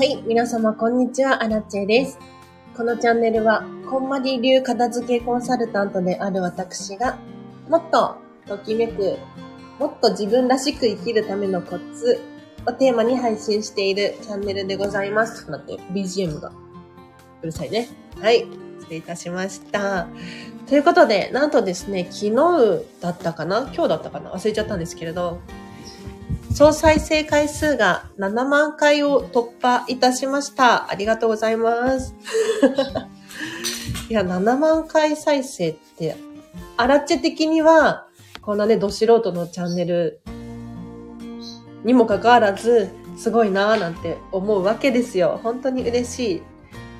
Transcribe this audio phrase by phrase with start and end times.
[0.00, 2.18] はい、皆様こんにちは、アラチェです。
[2.74, 7.18] このチャンネルは、こんまり流片付けコンサルタントである私が、
[7.68, 9.18] もっとときめく、
[9.78, 12.18] もっと自分らしく生きるためのコツ
[12.66, 15.44] をテーマに配信しているチャンネルでございます。
[15.44, 16.50] ちょっと待って、BGM が
[17.42, 17.86] うるさいね。
[18.22, 18.46] はい、
[18.78, 20.06] 失礼いたしました。
[20.66, 23.70] ということで、なんとですね、昨日だったかな？
[23.74, 24.32] 今日だったかな？
[24.32, 25.40] 忘れちゃったんですけれど、
[26.52, 30.90] 総再生回数が7万回を突破いたしました。
[30.90, 32.14] ありがとうございます。
[34.10, 36.16] いや、7万回再生って、
[36.76, 38.06] アラッチェ的には、
[38.42, 40.20] こんなね、ど素人のチャンネル
[41.84, 45.38] にもかかわらず、すごいなぁなんて思うわけですよ。
[45.42, 46.42] 本当に嬉しい。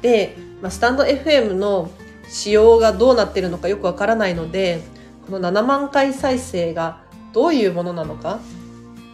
[0.02, 1.90] で、まあ、スタンド FM の
[2.28, 4.80] 仕様がどうなってるのかよくわからないので、
[5.26, 8.38] この7万回再生がどういうものなのか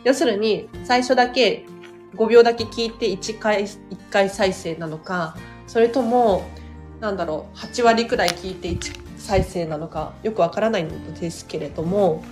[0.06, 1.66] 要するに、最初だけ
[2.14, 3.76] 5秒だけ聞いて1回、1
[4.08, 6.44] 回再生なのか、それとも、
[7.00, 12.22] なんだろう、8割くらい聞いて1再生なのか、よくわからないんですけれども、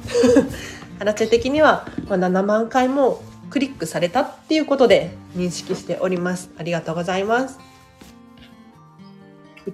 [1.00, 6.50] アラチェ的には、ま、7万回もクリックされたっていうことで認識しております。
[6.56, 7.58] ありがとうございます。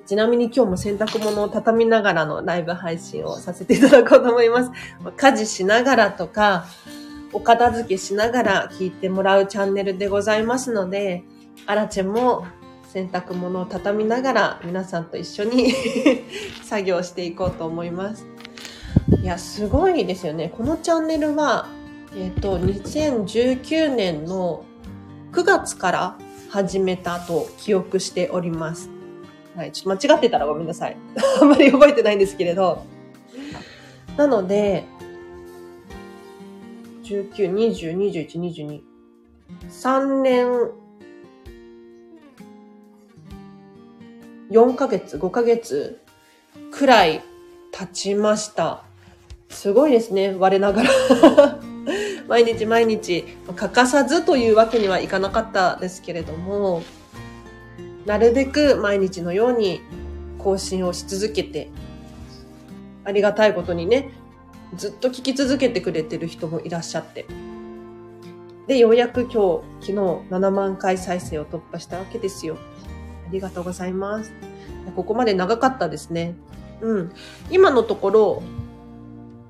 [0.07, 4.71] ちなみに今日も洗濯物を畳みながらのライブ配信をさせていただこうと思います。
[5.19, 6.65] 家事しながらとか、
[7.33, 11.25] お片付けしながら聞いてもらうチャンネルでございますので、
[11.67, 12.47] アラチェも
[12.93, 15.73] 洗濯物を畳みながら皆さんと一緒に
[16.65, 18.27] 作業していこうと思います。
[19.23, 20.53] いや、すごいですよね。
[20.57, 21.69] このチャンネルは、
[22.17, 24.65] えっ、と、2019年の
[25.33, 26.19] 9月から
[26.51, 28.91] 始めたと記憶しております。
[29.55, 30.97] はい、ちょっと間違ってたらごめんなさい。
[31.41, 32.83] あんまり覚えてないんですけれど。
[34.17, 34.85] なので、
[37.11, 38.81] 19、20、21、22。
[39.69, 40.47] 3年、
[44.53, 46.01] 4ヶ月、5ヶ月
[46.71, 47.21] くらい
[47.73, 48.85] 経ちました。
[49.49, 50.91] すごいですね、我ながら。
[52.29, 53.25] 毎日毎日
[53.57, 56.85] 欠かさずというわけにはいかなかったですけれども、
[58.07, 59.81] なるべく毎日のように
[60.39, 61.71] 更新をし続けて、
[63.03, 64.13] ありがたいことにね、
[64.77, 67.27] ずっと聞き続けてくれてる人もいらっしゃって。
[68.67, 72.57] で、ようやく今日、昨日7万回再生を突破したわけですよ。
[73.27, 74.33] ありがとうございます。
[74.95, 76.37] ここまで長かったですね。
[76.81, 77.13] うん。
[77.51, 78.43] 今のところ、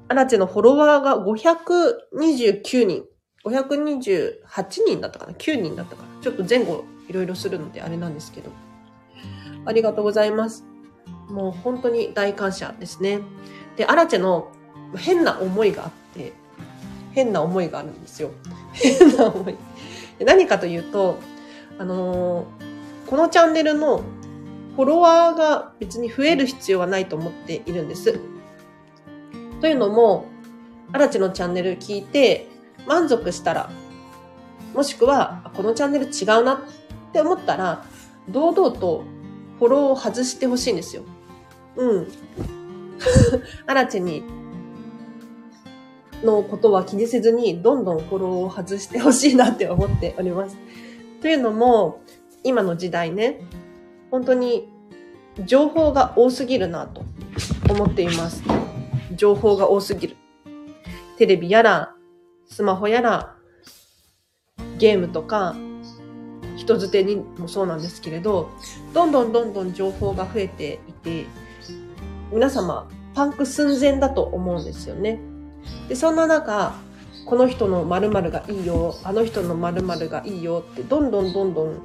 [0.08, 3.04] アラチェのフォロワーが529人。
[3.44, 4.38] 528
[4.86, 6.08] 人だったかな ?9 人だったかな？
[6.22, 8.50] ちょっと前後いろいろするのであれなんですけど。
[9.64, 10.64] ありがとうございます。
[11.28, 13.20] もう本当に大感謝ですね。
[13.76, 14.50] で、アラチェの
[14.96, 16.32] 変な思いがあって、
[17.12, 18.30] 変な思いがあるんですよ。
[18.72, 19.56] 変な思い。
[20.24, 21.18] 何かというと、
[21.78, 22.70] あのー
[23.10, 24.04] このチャンネルの
[24.76, 28.20] フォロワーが別に増える必要はないと思っているんです。
[29.60, 30.26] というのも、
[30.92, 32.46] アラチのチャンネル聞いて
[32.86, 33.70] 満足したら、
[34.74, 36.58] もしくは、このチャンネル違うなっ
[37.12, 37.84] て思ったら、
[38.28, 39.02] 堂々と
[39.58, 41.02] フォローを外してほしいんですよ。
[41.74, 42.08] うん。
[43.66, 44.22] アラチに、
[46.22, 50.56] のことは気にせずに、どんどんフォローを外してほしいなって思っております。
[51.20, 52.00] というのも、
[52.44, 53.40] 今の時代ね、
[54.10, 54.68] 本当に
[55.44, 57.04] 情報が多すぎるなと
[57.70, 58.42] 思っています。
[59.14, 60.16] 情報が多すぎる。
[61.16, 61.94] テレビやら、
[62.46, 63.36] スマホやら、
[64.78, 65.54] ゲームとか、
[66.56, 68.50] 人づてにもそうなんですけれど、
[68.92, 71.26] どんどんどんどん情報が増えていて、
[72.32, 75.20] 皆様、パンク寸前だと思うんですよね。
[75.88, 76.74] で、そんな中、
[77.26, 81.80] この人の〇〇がいいよ、あの人の〇〇がいいよって、どんどんどんどん増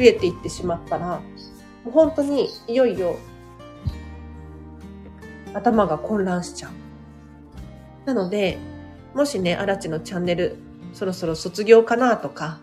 [0.00, 1.20] えていってしまったら、も
[1.86, 3.16] う本当にいよいよ
[5.54, 6.72] 頭が混乱しちゃう。
[8.06, 8.58] なので、
[9.14, 10.56] もしね、アラチのチャンネル、
[10.92, 12.60] そろそろ卒業かなとか、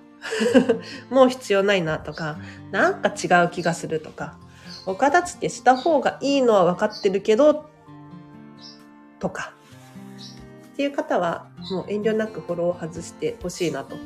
[1.09, 2.37] もう必要ないなとか、
[2.71, 4.37] なんか違う気がするとか、
[4.85, 7.65] お片付けした方がいいのは分かってるけど、
[9.19, 9.53] とか、
[10.81, 13.97] っていう方は、もう遠慮なくフォローを外してほしいなと。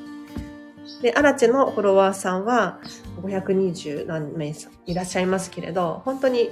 [1.02, 2.82] で、アラチェのフォロワーさんは
[3.22, 6.50] 520何名さんいらっしゃいますけれど、本当に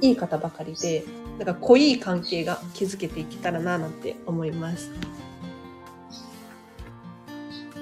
[0.00, 1.04] いい方ばかりで、
[1.38, 4.92] なんか濃い関係が築けていけたらななんて思います。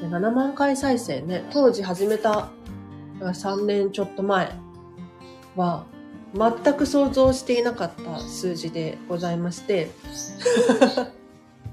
[0.00, 2.48] 7万回再生ね、当時始めた
[3.20, 4.50] 3年ちょっと前
[5.56, 5.84] は
[6.32, 9.90] 全く想像していなかった数字でございまして、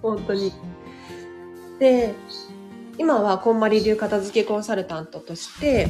[0.02, 0.52] 本当に。
[1.80, 2.14] で、
[2.98, 5.88] 今はこんまり流片付けコンサルタントとして、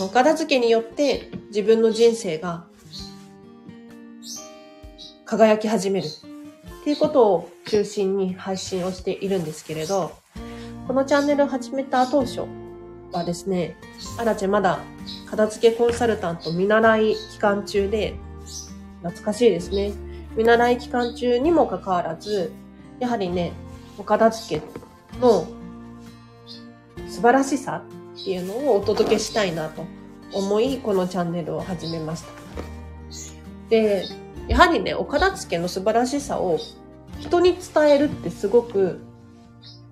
[0.00, 2.64] お片付けによって自分の人生が
[5.24, 10.12] 輝き始めるっていうことを中心に配信をしているんですけれど、
[10.86, 12.42] このチャンネルを始めた当初
[13.12, 13.76] はですね、
[14.18, 14.80] あらちまだ
[15.28, 18.14] 片付けコンサルタント見習い期間中で、
[19.02, 19.92] 懐かしいですね。
[20.36, 22.52] 見習い期間中にもかかわらず、
[22.98, 23.52] やはりね、
[23.98, 25.46] お片付けの
[27.08, 27.82] 素晴らしさ
[28.20, 29.84] っていうのをお届けしたいなと
[30.32, 32.28] 思い、このチャンネルを始めました。
[33.68, 34.04] で、
[34.48, 36.58] やはりね、お片付けの素晴らしさを
[37.20, 39.00] 人に伝えるってすごく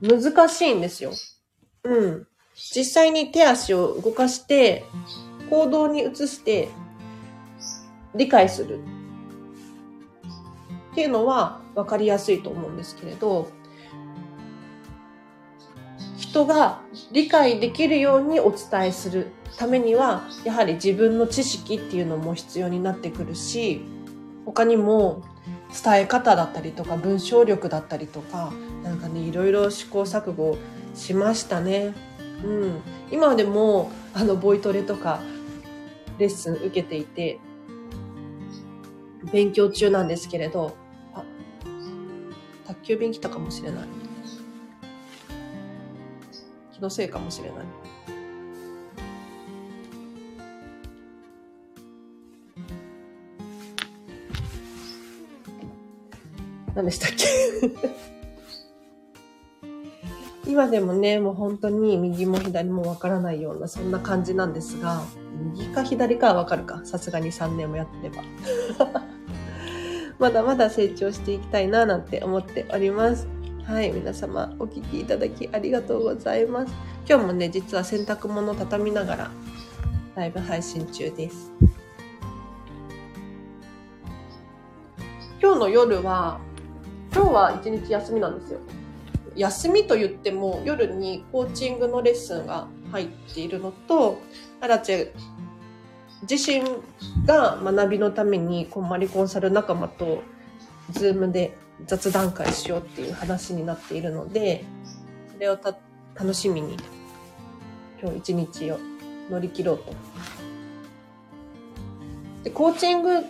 [0.00, 1.12] 難しいんですよ。
[1.84, 2.26] うん。
[2.54, 4.84] 実際に手足を動かして、
[5.50, 6.68] 行動に移して
[8.14, 8.80] 理解する
[10.92, 13.48] っていうのは分かりやすいと思うんですけれど、
[16.16, 16.80] 人が
[17.12, 23.82] 理解できるようにお伝えするためには、やはり自分の知識っていうのも必要になってくるし、
[24.44, 25.22] 他にも
[25.82, 30.56] 伝え方だったりとか文章力だったりとか、なんかね、いろいろ試行錯誤
[30.94, 31.94] しましたね。
[32.44, 32.80] うん。
[33.10, 35.20] 今でも、あの、ボイトレとか、
[36.18, 37.40] レッスン受けていて、
[39.32, 40.76] 勉強中なんですけれど、
[42.84, 43.84] 急便来たかもしれない。
[46.72, 47.64] 気のせいかもしれない。
[56.74, 57.24] 何でしたっけ？
[60.50, 65.02] 今でもね、もう本当に右も左もわからないような、そんな感じなんですが、
[65.54, 66.82] 右か左かはわかるか。
[66.84, 69.03] さすがに3年もやってれば。
[70.24, 73.28] まだまだ成長していきたいななんて思っております。
[73.66, 76.72] はい、皆様お聴きいただきありがとうございます。
[77.06, 79.30] 今日もね、実は洗濯物を畳みながら
[80.14, 81.52] ライブ配信中です。
[85.42, 86.40] 今日の夜は、
[87.14, 88.60] 今日は一日休みなんですよ。
[89.36, 94.22] 休みと言っても夜にコーチングのレッスンが入っているのと、
[94.62, 95.10] アラチェ
[96.28, 96.62] 自身
[97.26, 100.22] が学びのためにこんまりコンサル仲間と
[100.90, 101.56] ズームで
[101.86, 104.64] 雑談会しようっていう話になっているので、
[105.32, 105.58] それを
[106.14, 106.76] 楽しみに
[108.00, 108.78] 今日一日を
[109.30, 109.92] 乗り切ろうと。
[112.44, 113.22] で、コーチング、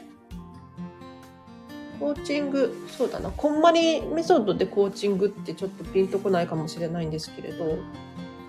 [2.00, 7.78] コーチング、そうだな、こんまりメソッドでコーチングってちょっとピンとこないかもしれないんですけれど、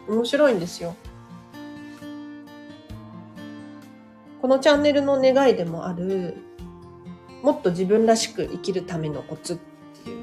[0.07, 0.95] 面白いんですよ。
[4.45, 6.38] このチャンネルの願いでもある、
[7.42, 9.57] もっと自分らしく生きるためのコツっ
[10.03, 10.19] ていう、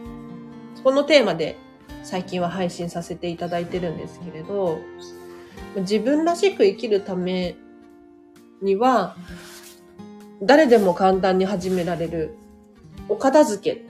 [0.76, 1.56] そこのテーマで
[2.04, 4.78] 最近は配信させていただいてるんですけれど、
[5.78, 7.56] 自分らしく生きるため
[8.62, 9.16] には、
[10.40, 12.36] 誰でも簡単に始められる
[13.08, 13.82] お片付けっ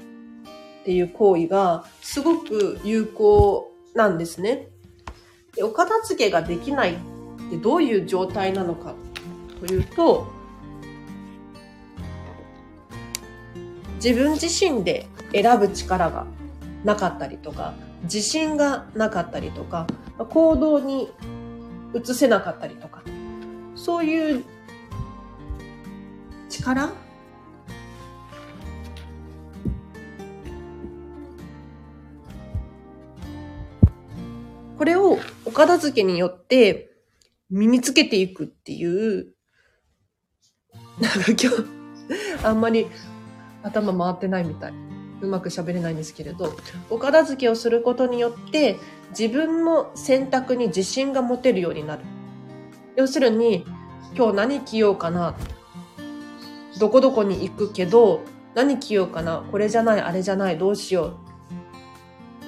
[0.86, 4.68] ていう行為がすごく有効なんですね。
[5.54, 6.96] でお片付けができないっ
[7.50, 8.94] てどういう状態なのか
[9.62, 10.26] というと、
[14.02, 16.26] 自分自身で選ぶ力が
[16.82, 19.86] なかったりとか、自信がなかったりとか、
[20.30, 21.12] 行動に
[21.94, 23.04] 移せなかったりとか、
[23.76, 24.44] そういう
[26.48, 26.90] 力
[34.76, 36.90] これをお片付けによって
[37.48, 39.32] 身につけていくっていう
[41.00, 42.86] なんか今日、あんまり
[43.62, 44.72] 頭回ってないみたい。
[45.22, 46.52] うまく喋れないんですけれど、
[46.90, 48.78] お片付けをすることによって、
[49.18, 52.02] 自分の選択に自信が持てるようになる。
[52.96, 53.64] 要するに、
[54.16, 55.34] 今日何着ようかな。
[56.78, 58.22] どこどこに行くけど、
[58.54, 59.44] 何着ようかな。
[59.50, 61.14] これじゃない、あれじゃない、どうしよう。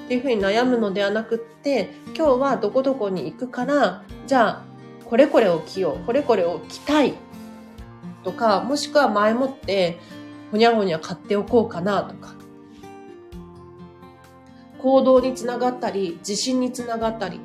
[0.07, 4.65] っていうふうに悩むのではなくって、今日はどこどこに行くから、じゃあ、
[5.05, 6.05] これこれを着よう。
[6.05, 7.15] これこれを着たい。
[8.25, 9.99] とか、もしくは前もって、
[10.51, 12.35] ほにゃほにゃ買っておこうかなとか、
[14.79, 17.41] 行動につながったり、自信につながったり、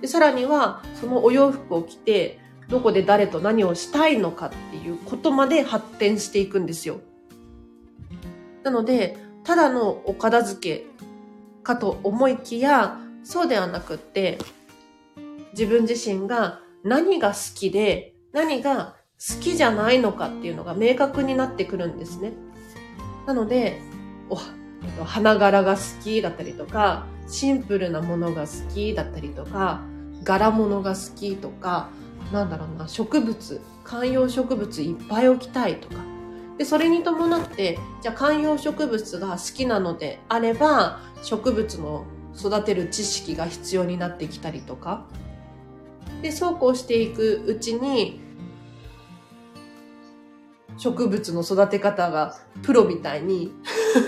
[0.00, 2.38] でさらには、そのお洋服を着て、
[2.68, 7.00] どこで誰と何をしたいのかっていうことまで発展していくんですよ。
[8.62, 10.86] なので、ただのお片付け
[11.62, 14.38] かと思いきや、そうではなくって、
[15.52, 18.96] 自分自身が何が好きで、何が
[19.28, 22.32] 好きじゃないのかっていうのが明確になってくるんですね。
[23.26, 23.80] なので、
[24.28, 24.36] お、
[25.04, 29.82] 花柄が好きだったりとか、シンプルなものが好きだったりとか、
[30.24, 31.90] 柄物が好きとか、
[32.32, 35.96] なんだろうな、植物、観葉植物いっぱい置きたいとか。
[36.58, 42.04] で、それに伴って、じゃあ観葉植物が好きなのであれば、植物の
[42.36, 45.04] 育てる知識が必要になってきたりとか。
[46.22, 48.21] で、そうこうしていくうちに、
[50.76, 53.52] 植物の育て方がプロみたいに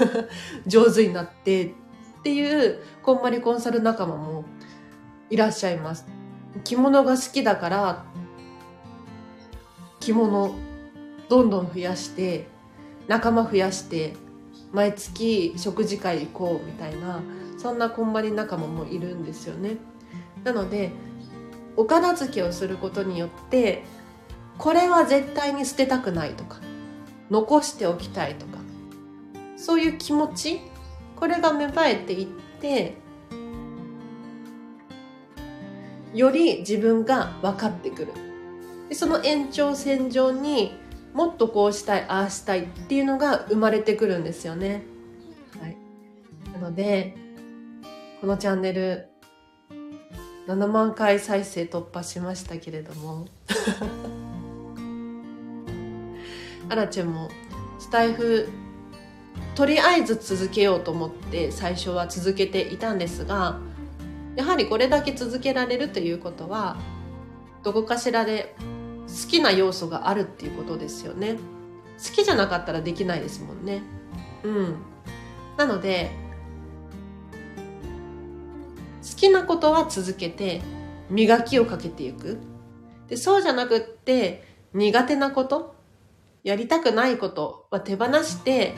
[0.67, 4.45] 上手になってっていうこんまりコンサル仲間も
[5.31, 6.07] いらっしゃいます。
[6.63, 8.05] 着物が好きだから
[10.01, 10.55] 着物
[11.29, 12.47] どんどん増やして
[13.09, 14.15] 仲間増やして
[14.73, 17.23] 毎月食事会行こうみたいな
[17.59, 19.77] そんなこんまり仲間もいるんですよね。
[20.45, 20.91] なので
[21.77, 23.83] お片付けをすることによって
[24.59, 26.61] これは絶対に捨てたくないとか
[27.31, 28.59] 残しておきたいとか
[29.57, 30.61] そういう気持ち
[31.17, 32.27] これが芽生えていっ
[32.61, 32.97] て
[36.13, 38.13] より自分が分かってくる。
[38.89, 40.73] でその延長線上に
[41.13, 44.83] もっとこうしたいああしたいっていうのが生まれてくるんですよね。
[45.61, 45.77] はい、
[46.53, 47.17] なので
[48.21, 49.09] このチャンネル
[50.47, 53.27] 7万回再生突破しましたけれども。
[56.69, 57.31] アラチェも
[57.79, 58.49] スタイフ
[59.55, 63.61] とりあえず続けようと思って最初は続けていたんですが
[64.37, 66.77] やはりこれだけ続けられるということは
[67.63, 68.55] どこかしらで
[69.07, 71.37] 好きな要素があるっていうことですよね。
[71.99, 73.83] 好きじゃなかったらできないですもんね。
[74.43, 74.77] うん。
[75.57, 76.11] なので
[79.03, 80.63] 好きなことは続けて
[81.11, 82.39] 磨きをかけていく。
[83.09, 85.75] でそうじゃなくって苦手なこと
[86.45, 88.75] やりたくないことは手放して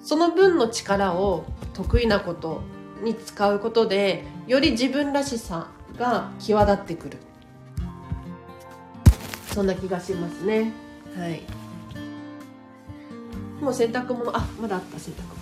[0.00, 2.62] その分の力を得意なこと
[3.02, 5.66] に使うことでより自分らしさ
[5.98, 7.18] が際立ってくる。
[9.52, 10.70] そんな気がしますね。
[11.16, 11.42] はい。
[13.60, 15.34] もう洗濯物あまだあった洗濯物。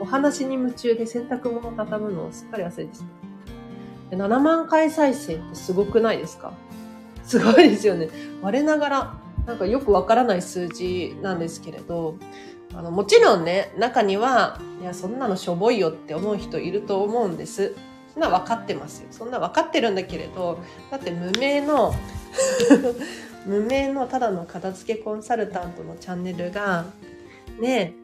[0.00, 3.04] お話に夢中で洗濯物畳むのをすっかり忘れてた
[4.16, 6.52] 7万回再生ってすごくないですか？
[7.24, 8.08] すごいですよね
[8.42, 9.14] 我ながら
[9.46, 12.16] なんかよくわからない数字なんですけれど
[12.74, 17.74] あの、もちろんね、中には、いや、そんなのしょぼいよって思う人いると思うんです。
[18.14, 19.08] そんな分かってますよ。
[19.10, 20.58] そんな分かってるんだけれど、
[20.90, 21.94] だって無名の
[23.46, 26.86] 無名のただの片付けコンサルタントのチャンネルが、
[27.60, 27.94] ね、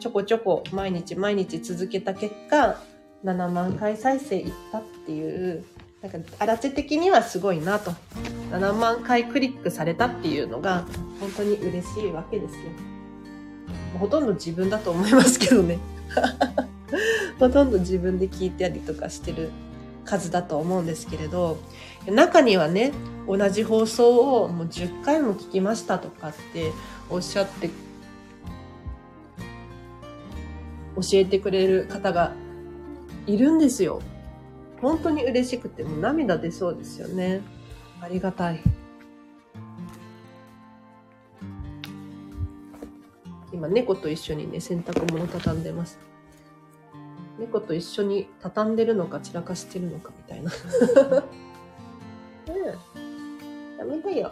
[0.00, 2.80] ちょこちょこ毎日毎日続けた結果、
[3.24, 5.64] 7万回再生いったっていう、
[6.02, 7.92] なんか、あらち的にはすごいなと。
[8.50, 10.86] 7万回クリックされたっていうのが、
[11.20, 12.60] 本当に嬉しいわけですよ。
[13.98, 15.78] ほとんど自分だと思いますけどね。
[17.38, 19.50] ほとんど自分で聞いたりとかしてる
[20.04, 21.58] 数だと思うんですけれど、
[22.06, 22.92] 中にはね、
[23.26, 26.72] 同じ放送をもう10回も聞きましたとかって
[27.10, 27.68] おっしゃって
[30.96, 32.32] 教えてくれる方が
[33.28, 34.00] いるんですよ。
[34.80, 37.42] 本当に嬉しくても涙出そうですよね。
[38.00, 38.60] ありがたい。
[43.52, 45.98] 今猫と一緒にね、洗濯物畳んでます。
[47.38, 50.50] 猫と一緒に畳んでるのか散らかしてるのかみたいな。
[52.48, 53.78] うん。
[53.78, 54.30] ダメだよ。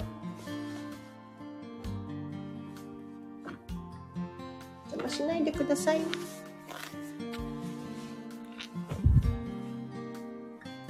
[4.91, 6.01] 邪魔しないでください。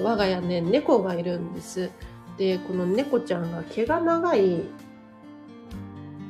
[0.07, 1.91] 我が家ね、猫がいるんです。
[2.39, 4.63] で、この猫ちゃんが毛が長い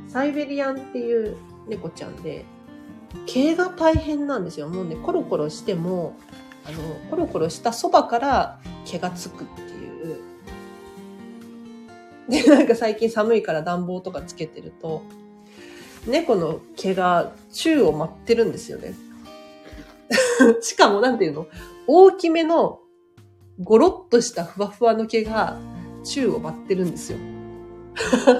[0.08, 1.36] サイベリアンっていう
[1.68, 2.46] 猫ちゃんで、
[3.26, 4.70] 毛が大変なんですよ。
[4.70, 6.16] もうね、コロコロしても、
[6.64, 6.78] あの、
[7.10, 10.20] コロコロしたそばから毛がつくっていう。
[12.30, 15.02] で、なんか最近寒いから暖房とかつけてると、
[16.06, 18.94] 猫の毛が宙を舞ってるんですよね。
[20.62, 21.46] しかもなんていうの？
[21.86, 22.80] 大きめの
[23.58, 25.58] ゴロッとしたふわふわの毛が
[26.04, 27.18] 宙を舞ってるんですよ。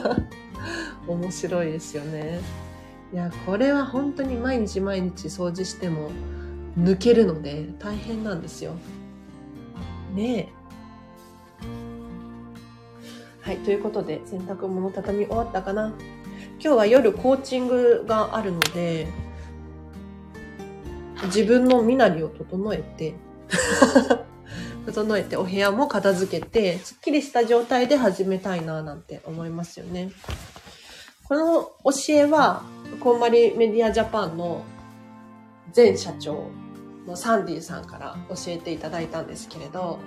[1.08, 2.40] 面白いですよね。
[3.12, 6.11] いや、これは本当に毎日毎日掃除しても
[6.78, 8.73] 抜けるので大変なんですよ。
[10.14, 10.49] ねえ。
[13.40, 15.94] はい、ということで洗濯物畳み終わったかな。
[16.58, 19.06] 今日は夜コーチングがあるので、
[21.26, 23.14] 自分の身なりを整えて
[24.87, 30.12] 整えてお部屋も片付けて、すっきりした状態で始めたいななんて思いますよね。
[31.28, 31.62] この
[31.93, 32.62] 教えは、
[33.00, 34.64] こんまりメディアジャパンの
[35.75, 36.50] 前社長
[37.07, 39.99] のサンディさんから教えていただいたんですけれど、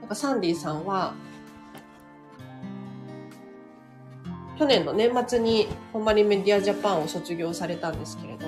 [0.00, 1.14] やっぱサンディさんは、
[4.58, 8.46] 去年の年末にほんまにメディアジャパンを卒業されたんですけれど、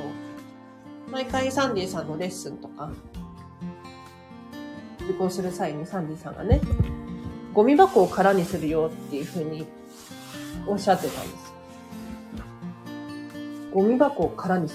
[1.10, 2.92] 毎回サンディさんのレッスンとか、
[5.06, 6.60] 受講する際にサンディさんがね、
[7.54, 9.66] ゴミ箱を空にするよっていうふうに
[10.66, 11.54] おっしゃってたんです。
[13.72, 14.74] ゴミ箱を空にす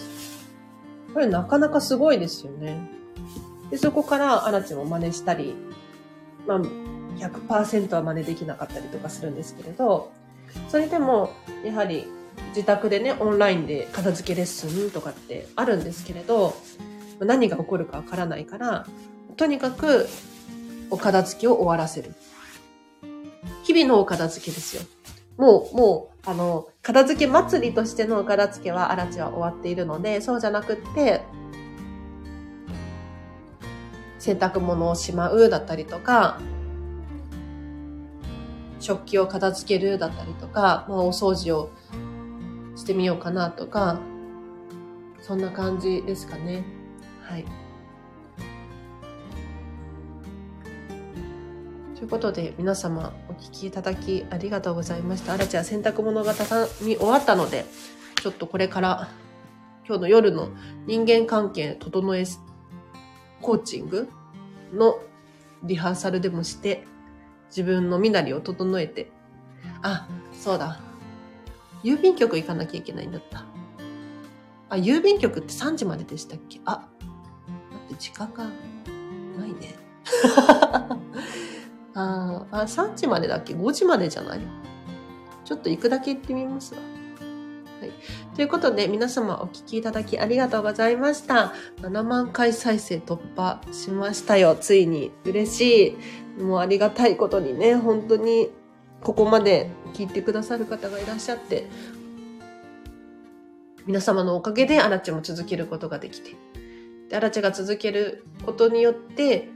[1.09, 1.13] る。
[1.13, 2.79] これなかなかすごいですよね。
[3.69, 5.55] で、そこからアラチも真似したり、
[6.47, 6.61] まあ、
[7.17, 10.11] 100%は真似できなかったりとかするんですけれど、
[10.69, 11.31] それでも、
[11.63, 12.07] やはり
[12.49, 16.55] 自宅でね、オンラインで片付けレッスンとかってあるんですけれど、
[17.19, 18.85] 何が起こるかわからないから、
[19.37, 20.07] とにかく
[20.89, 22.13] お片付けを終わらせる。
[23.63, 24.83] 日々のお片付けですよ。
[25.37, 31.21] もう、もう、あの、片付け祭りとしてのお片付けは、あらちは終わっているので、そうじゃなくって、
[34.19, 36.39] 洗濯物をしまうだったりとか、
[38.79, 41.71] 食器を片付けるだったりとか、まあ、お掃除を
[42.75, 43.99] してみようかなとか、
[45.21, 46.63] そんな感じですかね。
[47.21, 47.45] はい。
[52.01, 55.33] ということで、皆様お聞きいただきありがとうございました。
[55.33, 57.63] あらちゃん洗濯物が畳み終わったので、
[58.23, 59.11] ちょっとこれから
[59.85, 60.49] 今日の夜の
[60.87, 62.23] 人間関係整え
[63.39, 64.09] コーチング
[64.73, 64.99] の
[65.61, 66.87] リハーサルでもして、
[67.49, 69.11] 自分の身なりを整えて、
[69.83, 70.79] あ、そうだ。
[71.83, 73.45] 郵便局行かなきゃいけないんだった。
[74.69, 76.61] あ、郵便局って3時まででしたっけ？
[76.65, 76.87] あ、
[77.71, 78.45] 待って、時間が
[79.37, 79.75] ないね。
[81.93, 84.39] ああ、3時までだっけ ?5 時までじゃない？
[85.43, 86.79] ちょっと行くだけ行ってみますわ。
[87.81, 87.91] はい。
[88.35, 91.53] ということで、皆様お聞きいただきありがとうございました。
[91.81, 94.55] 7万回再生突破しましたよ。
[94.55, 95.11] ついに。
[95.25, 95.97] 嬉し
[96.39, 96.41] い。
[96.41, 98.49] もうありがたいことにね、本当に
[99.01, 101.67] ここまで聞いてくださる方がいらっしゃって、
[103.87, 106.35] 皆様のおかげでアラチも続けることができて、
[107.09, 109.49] で、アラチが続けることによって、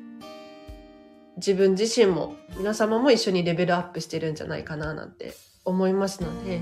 [1.37, 5.33] 自分自身も皆様も一緒にレベルアップしてるんじゃないかななんて
[5.65, 6.61] 思いますので、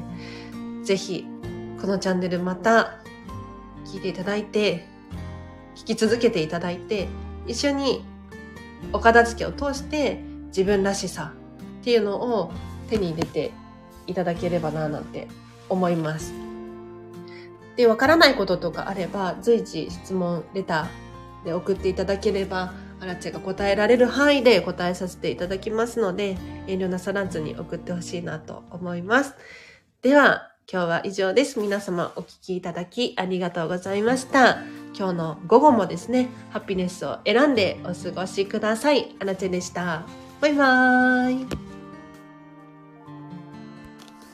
[0.83, 1.25] ぜひ
[1.79, 2.99] このチャンネルまた
[3.85, 4.87] 聞いていただいて、
[5.75, 7.07] 聞き続けていただいて、
[7.45, 8.03] 一緒に
[8.91, 11.33] お片付けを通して自分らしさ
[11.81, 12.51] っていうのを
[12.89, 13.51] 手に入れて
[14.07, 15.27] いただければななんて
[15.69, 16.33] 思います。
[17.75, 26.37] で、わからないこととかあれば、随時質問、レターで送っていただければ、アラチェが答えられる範囲で答えさせていただきますので、
[26.67, 29.35] 遠慮なさらずに送ってほしいなと思います。
[30.01, 31.59] では、今日は以上です。
[31.59, 34.59] 皆様お聴きいただきありがとうございました。
[34.97, 39.13] 今日の午後もですね、ハピネスを選んでお過ごしください。
[39.19, 40.05] アラチェでした。
[40.39, 41.72] バイバーイ。